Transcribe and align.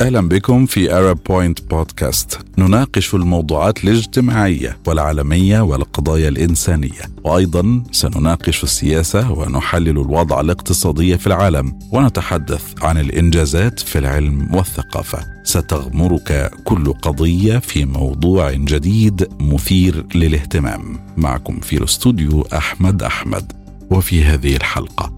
أهلا 0.00 0.20
بكم 0.28 0.66
في 0.66 0.88
Arab 0.88 1.16
Point 1.16 1.68
بودكاست 1.70 2.38
نناقش 2.58 3.14
الموضوعات 3.14 3.84
الاجتماعية 3.84 4.78
والعالمية 4.86 5.60
والقضايا 5.60 6.28
الإنسانية. 6.28 7.00
وأيضا 7.24 7.82
سنناقش 7.92 8.64
السياسة 8.64 9.32
ونحلل 9.32 9.88
الوضع 9.88 10.40
الاقتصادي 10.40 11.18
في 11.18 11.26
العالم. 11.26 11.78
ونتحدث 11.92 12.74
عن 12.82 12.98
الإنجازات 12.98 13.80
في 13.80 13.98
العلم 13.98 14.54
والثقافة. 14.54 15.18
ستغمرك 15.44 16.50
كل 16.64 16.92
قضية 16.92 17.58
في 17.58 17.84
موضوع 17.84 18.52
جديد 18.52 19.28
مثير 19.40 20.06
للاهتمام. 20.14 20.98
معكم 21.16 21.60
في 21.60 21.76
الاستوديو 21.76 22.42
أحمد 22.42 23.02
أحمد. 23.02 23.52
وفي 23.90 24.24
هذه 24.24 24.56
الحلقة 24.56 25.12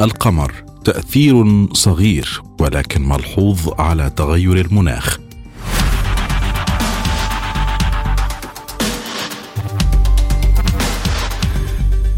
القمر 0.00 0.52
تأثير 0.84 1.66
صغير. 1.72 2.42
ولكن 2.64 3.08
ملحوظ 3.08 3.80
على 3.80 4.10
تغير 4.16 4.60
المناخ. 4.60 5.18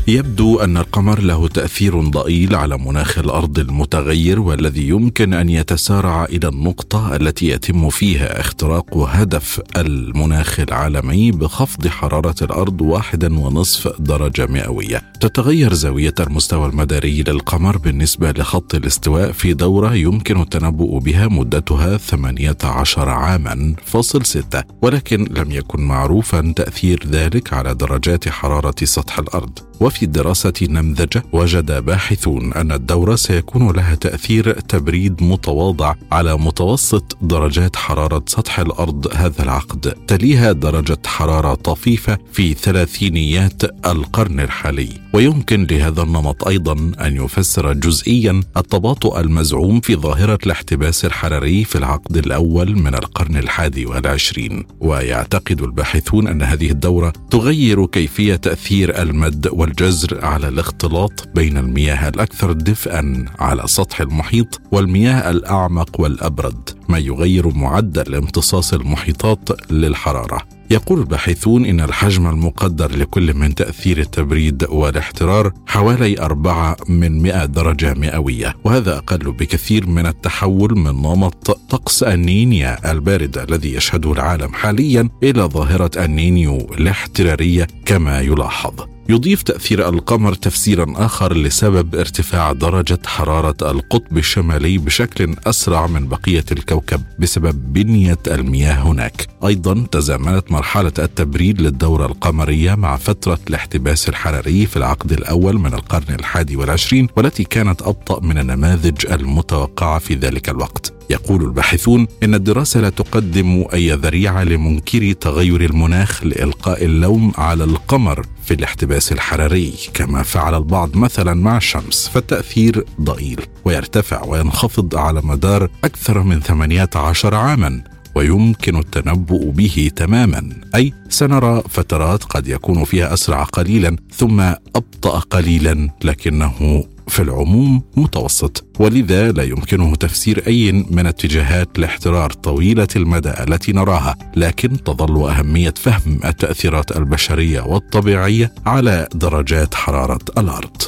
يبدو 0.08 0.58
أن 0.58 0.76
القمر 0.76 1.20
له 1.20 1.48
تأثير 1.48 2.00
ضئيل 2.00 2.54
على 2.54 2.78
مناخ 2.78 3.18
الأرض 3.18 3.58
المتغير 3.58 4.40
والذي 4.40 4.88
يمكن 4.88 5.34
أن 5.34 5.48
يتسارع 5.48 6.24
إلى 6.24 6.48
النقطة 6.48 7.16
التي 7.16 7.48
يتم 7.48 7.90
فيها 7.90 8.40
اختراق 8.40 8.96
هدف 8.96 9.60
المناخ 9.76 10.60
العالمي 10.60 11.30
بخفض 11.30 11.88
حرارة 11.88 12.34
الأرض 12.42 12.80
واحدا 12.80 13.38
ونصف 13.38 14.00
درجة 14.00 14.46
مئوية. 14.46 15.02
تتغير 15.20 15.74
زاوية 15.74 16.14
المستوى 16.20 16.68
المداري 16.68 17.22
للقمر 17.22 17.78
بالنسبة 17.78 18.30
لخط 18.30 18.74
الاستواء 18.74 19.32
في 19.32 19.52
دورة 19.52 19.94
يمكن 19.94 20.40
التنبؤ 20.40 20.98
بها 20.98 21.26
مدتها 21.28 21.96
18 21.96 23.08
عاما 23.08 23.74
فاصل 23.84 24.26
ستة 24.26 24.62
ولكن 24.82 25.24
لم 25.30 25.50
يكن 25.52 25.80
معروفا 25.80 26.52
تأثير 26.56 27.06
ذلك 27.10 27.52
على 27.52 27.74
درجات 27.74 28.28
حرارة 28.28 28.84
سطح 28.84 29.18
الأرض. 29.18 29.58
وفي 29.80 29.95
دراسة 30.04 30.52
نمذجة 30.62 31.22
وجد 31.32 31.84
باحثون 31.84 32.52
أن 32.52 32.72
الدورة 32.72 33.16
سيكون 33.16 33.70
لها 33.70 33.94
تأثير 33.94 34.60
تبريد 34.60 35.22
متواضع 35.22 35.94
على 36.12 36.36
متوسط 36.38 37.16
درجات 37.22 37.76
حرارة 37.76 38.24
سطح 38.26 38.60
الأرض 38.60 39.08
هذا 39.14 39.42
العقد. 39.42 39.94
تليها 40.06 40.52
درجة 40.52 40.98
حرارة 41.06 41.54
طفيفة 41.54 42.18
في 42.32 42.54
ثلاثينيات 42.54 43.62
القرن 43.86 44.40
الحالي. 44.40 44.88
ويمكن 45.12 45.66
لهذا 45.70 46.02
النمط 46.02 46.48
أيضا 46.48 46.72
أن 47.00 47.16
يفسر 47.16 47.72
جزئيا 47.72 48.40
التباطؤ 48.56 49.20
المزعوم 49.20 49.80
في 49.80 49.96
ظاهرة 49.96 50.38
الاحتباس 50.46 51.04
الحراري 51.04 51.64
في 51.64 51.78
العقد 51.78 52.16
الأول 52.16 52.78
من 52.78 52.94
القرن 52.94 53.36
الحادي 53.36 53.86
والعشرين. 53.86 54.64
ويعتقد 54.80 55.62
الباحثون 55.62 56.28
أن 56.28 56.42
هذه 56.42 56.70
الدورة 56.70 57.12
تغير 57.30 57.86
كيفية 57.86 58.36
تأثير 58.36 59.02
المد 59.02 59.48
والجزر 59.86 60.24
على 60.24 60.48
الاختلاط 60.48 61.28
بين 61.34 61.56
المياه 61.56 62.08
الأكثر 62.08 62.52
دفئا 62.52 63.24
على 63.38 63.62
سطح 63.66 64.00
المحيط 64.00 64.60
والمياه 64.72 65.30
الأعمق 65.30 66.00
والأبرد 66.00 66.70
ما 66.88 66.98
يغير 66.98 67.48
معدل 67.48 68.14
امتصاص 68.14 68.74
المحيطات 68.74 69.70
للحرارة. 69.70 70.42
يقول 70.70 71.00
الباحثون 71.00 71.64
إن 71.64 71.80
الحجم 71.80 72.26
المقدر 72.26 72.96
لكل 72.96 73.34
من 73.34 73.54
تأثير 73.54 73.98
التبريد 73.98 74.66
والاحترار 74.68 75.52
حوالي 75.66 76.20
أربعة 76.20 76.76
من 76.88 77.22
مئة 77.22 77.44
درجة 77.44 77.94
مئوية 77.94 78.54
وهذا 78.64 78.96
أقل 78.96 79.32
بكثير 79.32 79.86
من 79.86 80.06
التحول 80.06 80.78
من 80.78 80.92
نمط 80.92 81.50
طقس 81.50 82.02
النينيا 82.02 82.92
البارد 82.92 83.38
الذي 83.38 83.74
يشهده 83.74 84.12
العالم 84.12 84.52
حاليا 84.52 85.08
إلى 85.22 85.42
ظاهرة 85.42 86.04
النينيو 86.04 86.56
الاحترارية 86.56 87.66
كما 87.84 88.20
يلاحظ. 88.20 88.95
يضيف 89.08 89.42
تأثير 89.42 89.88
القمر 89.88 90.34
تفسيرا 90.34 90.86
آخر 90.96 91.36
لسبب 91.36 91.94
ارتفاع 91.94 92.52
درجة 92.52 92.98
حرارة 93.06 93.70
القطب 93.70 94.18
الشمالي 94.18 94.78
بشكل 94.78 95.34
أسرع 95.46 95.86
من 95.86 96.08
بقية 96.08 96.44
الكوكب 96.52 97.02
بسبب 97.18 97.72
بنية 97.72 98.18
المياه 98.26 98.74
هناك. 98.74 99.28
أيضا 99.46 99.86
تزامنت 99.92 100.52
مرحلة 100.52 100.92
التبريد 100.98 101.60
للدورة 101.60 102.06
القمرية 102.06 102.74
مع 102.74 102.96
فترة 102.96 103.38
الاحتباس 103.48 104.08
الحراري 104.08 104.66
في 104.66 104.76
العقد 104.76 105.12
الأول 105.12 105.58
من 105.58 105.74
القرن 105.74 106.14
الحادي 106.14 106.56
والعشرين 106.56 107.08
والتي 107.16 107.44
كانت 107.44 107.82
أبطأ 107.82 108.20
من 108.20 108.38
النماذج 108.38 109.06
المتوقعة 109.12 109.98
في 109.98 110.14
ذلك 110.14 110.48
الوقت. 110.48 110.95
يقول 111.10 111.42
الباحثون 111.42 112.06
إن 112.22 112.34
الدراسة 112.34 112.80
لا 112.80 112.90
تقدم 112.90 113.64
أي 113.74 113.92
ذريعة 113.92 114.44
لمنكري 114.44 115.14
تغير 115.14 115.64
المناخ 115.64 116.24
لإلقاء 116.24 116.84
اللوم 116.84 117.32
على 117.38 117.64
القمر 117.64 118.26
في 118.44 118.54
الاحتباس 118.54 119.12
الحراري 119.12 119.74
كما 119.94 120.22
فعل 120.22 120.54
البعض 120.54 120.96
مثلا 120.96 121.34
مع 121.34 121.56
الشمس 121.56 122.08
فالتأثير 122.08 122.84
ضئيل 123.00 123.40
ويرتفع 123.64 124.24
وينخفض 124.24 124.96
على 124.96 125.20
مدار 125.24 125.70
أكثر 125.84 126.22
من 126.22 126.40
18 126.40 127.34
عاما. 127.34 127.95
ويمكن 128.16 128.76
التنبؤ 128.76 129.50
به 129.50 129.90
تماما. 129.96 130.50
أي 130.74 130.92
سنرى 131.08 131.62
فترات 131.68 132.24
قد 132.24 132.48
يكون 132.48 132.84
فيها 132.84 133.14
أسرع 133.14 133.42
قليلا 133.42 133.96
ثم 134.14 134.40
أبطأ 134.76 135.18
قليلا 135.18 135.90
لكنه 136.04 136.84
في 137.08 137.22
العموم 137.22 137.82
متوسط. 137.96 138.64
ولذا 138.78 139.32
لا 139.32 139.42
يمكنه 139.42 139.94
تفسير 139.94 140.42
أي 140.46 140.72
من 140.72 141.06
اتجاهات 141.06 141.78
الاحترار 141.78 142.30
طويلة 142.30 142.88
المدى 142.96 143.30
التي 143.30 143.72
نراها 143.72 144.16
لكن 144.36 144.82
تظل 144.84 145.30
أهمية 145.30 145.74
فهم 145.76 146.20
التأثيرات 146.24 146.96
البشرية 146.96 147.60
والطبيعية 147.60 148.52
على 148.66 149.08
درجات 149.14 149.74
حرارة 149.74 150.24
الأرض. 150.38 150.82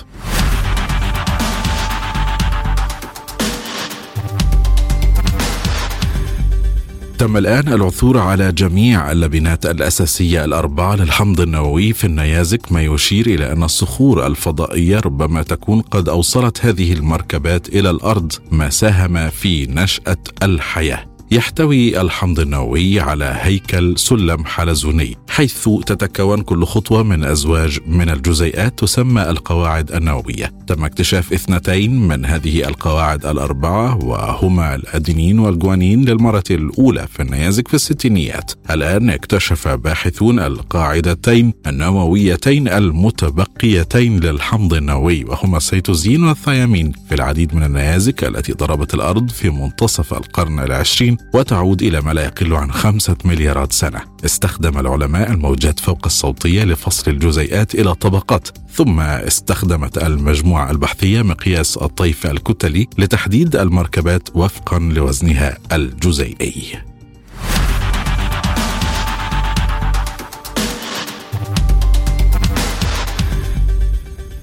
تم 7.18 7.36
الآن 7.36 7.72
العثور 7.72 8.18
على 8.18 8.52
جميع 8.52 9.12
اللبنات 9.12 9.66
الأساسية 9.66 10.44
الأربعة 10.44 10.94
للحمض 10.96 11.40
النووي 11.40 11.92
في 11.92 12.04
النيازك 12.04 12.72
ما 12.72 12.82
يشير 12.82 13.26
إلى 13.26 13.52
أن 13.52 13.62
الصخور 13.62 14.26
الفضائية 14.26 15.00
ربما 15.00 15.42
تكون 15.42 15.80
قد 15.80 16.08
أوصلت 16.08 16.66
هذه 16.66 16.92
المركبات 16.92 17.68
إلى 17.68 17.90
الأرض 17.90 18.32
ما 18.50 18.70
ساهم 18.70 19.30
في 19.30 19.66
نشأة 19.66 20.16
الحياة. 20.42 21.17
يحتوي 21.30 22.00
الحمض 22.00 22.40
النووي 22.40 23.00
على 23.00 23.36
هيكل 23.40 23.98
سلم 23.98 24.44
حلزوني 24.44 25.16
حيث 25.28 25.68
تتكون 25.86 26.42
كل 26.42 26.64
خطوة 26.64 27.02
من 27.02 27.24
أزواج 27.24 27.78
من 27.86 28.10
الجزيئات 28.10 28.78
تسمى 28.78 29.22
القواعد 29.22 29.92
النووية. 29.92 30.52
تم 30.66 30.84
اكتشاف 30.84 31.32
اثنتين 31.32 32.08
من 32.08 32.24
هذه 32.24 32.68
القواعد 32.68 33.26
الأربعة 33.26 34.04
وهما 34.04 34.74
الأدينين 34.74 35.38
والجوانين 35.38 36.04
للمرة 36.04 36.44
الأولى 36.50 37.06
في 37.06 37.22
النيازك 37.22 37.68
في 37.68 37.74
الستينيات. 37.74 38.52
الآن 38.70 39.10
اكتشف 39.10 39.68
باحثون 39.68 40.38
القاعدتين 40.38 41.52
النوويتين 41.66 42.68
المتبقيتين 42.68 44.20
للحمض 44.20 44.74
النووي 44.74 45.24
وهما 45.24 45.56
السيتوزين 45.56 46.24
والثيامين. 46.24 46.92
في 47.08 47.14
العديد 47.14 47.54
من 47.54 47.62
النيازك 47.62 48.24
التي 48.24 48.52
ضربت 48.52 48.94
الأرض 48.94 49.30
في 49.30 49.50
منتصف 49.50 50.14
القرن 50.14 50.58
العشرين 50.58 51.17
وتعود 51.34 51.82
إلى 51.82 52.00
ما 52.00 52.12
لا 52.14 52.24
يقل 52.24 52.54
عن 52.54 52.72
خمسة 52.72 53.16
مليارات 53.24 53.72
سنة. 53.72 54.00
استخدم 54.24 54.78
العلماء 54.78 55.30
الموجات 55.30 55.80
فوق 55.80 56.06
الصوتية 56.06 56.64
لفصل 56.64 57.10
الجزيئات 57.10 57.74
إلى 57.74 57.94
طبقات 57.94 58.48
ثم 58.72 59.00
استخدمت 59.00 59.98
المجموعة 59.98 60.70
البحثية 60.70 61.22
مقياس 61.22 61.76
الطيف 61.76 62.26
الكتلي 62.26 62.86
لتحديد 62.98 63.56
المركبات 63.56 64.28
وفقا 64.34 64.78
لوزنها 64.78 65.58
الجزيئي. 65.72 66.87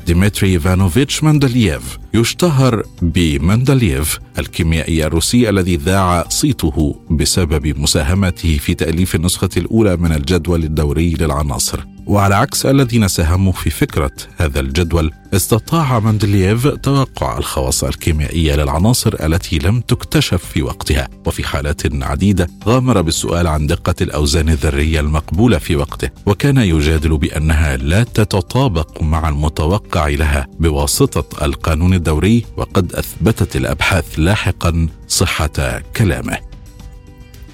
ديمتري 0.08 0.52
إيفانوفيتش 0.52 1.24
مندلييف 1.24 1.98
يشتهر 2.14 2.84
بمندلييف 3.02 4.20
الكيميائي 4.40 5.06
الروسي 5.06 5.50
الذي 5.50 5.76
ذاع 5.76 6.26
صيته 6.30 6.96
بسبب 7.10 7.80
مساهمته 7.80 8.58
في 8.58 8.74
تأليف 8.74 9.16
النسخة 9.16 9.50
الأولى 9.58 9.98
من 9.98 10.12
الجدول 10.12 10.64
الدوري 10.64 11.14
للعناصر. 11.14 11.95
وعلى 12.06 12.36
عكس 12.36 12.66
الذين 12.66 13.08
ساهموا 13.08 13.52
في 13.52 13.70
فكرة 13.70 14.12
هذا 14.38 14.60
الجدول 14.60 15.12
استطاع 15.34 16.00
مندلييف 16.00 16.68
توقع 16.68 17.38
الخواص 17.38 17.84
الكيميائية 17.84 18.56
للعناصر 18.56 19.26
التي 19.26 19.58
لم 19.58 19.82
تكتشف 19.82 20.46
في 20.46 20.62
وقتها. 20.62 21.08
وفي 21.26 21.44
حالات 21.44 22.04
عديدة 22.04 22.48
غامر 22.66 23.02
بالسؤال 23.02 23.48
عن 23.48 23.68
دقة 23.68 23.96
الأوزان 24.02 24.50
الذرية 24.50 25.00
المقبولة 25.00 25.58
في 25.58 25.76
وقته 25.76 26.10
وكان 26.26 26.58
يجادل 26.58 27.18
بأنها 27.18 27.78
لا 27.78 28.04
تتطابق 28.04 29.02
مع 29.02 29.30
المتوقع 29.30 30.08
لها 30.08 30.48
بواسطة 30.60 31.46
القانون 31.46 31.94
الدوري 31.94 32.46
وقد 32.58 32.96
أثبتت 32.96 33.56
الأبحاث 33.56 34.06
لاحقا 34.20 34.88
صحة 35.08 35.82
كلامه. 35.96 36.55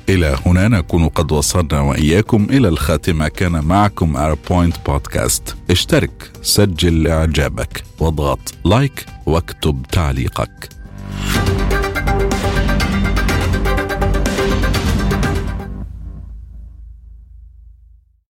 إلى 0.10 0.38
هنا 0.46 0.68
نكون 0.68 1.08
قد 1.08 1.32
وصلنا 1.32 1.82
وإياكم 1.82 2.48
إلى 2.50 2.68
الخاتمة 2.68 3.28
كان 3.28 3.64
معكم 3.64 4.18
أربوينت 4.18 4.76
بودكاست 4.86 5.56
اشترك 5.70 6.32
سجل 6.42 7.08
إعجابك 7.08 7.84
واضغط 8.00 8.54
لايك 8.66 9.06
واكتب 9.26 9.86
تعليقك. 9.92 10.70